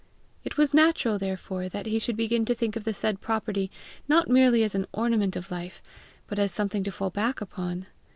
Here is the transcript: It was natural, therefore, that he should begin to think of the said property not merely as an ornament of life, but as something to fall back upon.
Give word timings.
It 0.43 0.57
was 0.57 0.73
natural, 0.73 1.19
therefore, 1.19 1.69
that 1.69 1.85
he 1.85 1.99
should 1.99 2.17
begin 2.17 2.43
to 2.45 2.55
think 2.55 2.75
of 2.75 2.85
the 2.85 2.91
said 2.95 3.21
property 3.21 3.69
not 4.07 4.27
merely 4.27 4.63
as 4.63 4.73
an 4.73 4.87
ornament 4.91 5.35
of 5.35 5.51
life, 5.51 5.83
but 6.25 6.39
as 6.39 6.51
something 6.51 6.83
to 6.85 6.91
fall 6.91 7.11
back 7.11 7.39
upon. 7.39 7.85